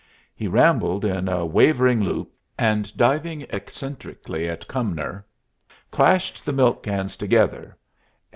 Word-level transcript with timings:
He 0.33 0.47
rambled 0.47 1.05
in 1.05 1.27
a 1.27 1.45
wavering 1.45 2.01
loop, 2.03 2.33
and 2.57 2.97
diving 2.97 3.43
eccentrically 3.51 4.49
at 4.49 4.67
Cumnor, 4.67 5.23
clashed 5.91 6.43
the 6.43 6.53
milk 6.53 6.81
cans 6.81 7.15
together. 7.15 7.77